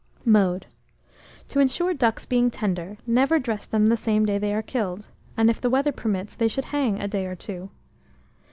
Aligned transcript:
]Mode. 0.39 0.65
To 1.49 1.59
insure 1.59 1.93
ducks 1.93 2.25
being 2.25 2.49
tender, 2.49 2.97
never 3.05 3.37
dress 3.37 3.67
them 3.67 3.85
the 3.85 3.95
same 3.95 4.25
day 4.25 4.39
they 4.39 4.51
are 4.51 4.63
killed; 4.63 5.09
and 5.37 5.47
if 5.47 5.61
the 5.61 5.69
weather 5.69 5.91
permits, 5.91 6.35
they 6.35 6.47
should 6.47 6.65
hang 6.65 6.99
a 6.99 7.07
day 7.07 7.27
or 7.27 7.35
two. 7.35 7.69